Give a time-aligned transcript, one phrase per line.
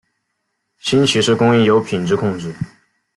[0.79, 2.51] 新奇士供应有品质控制。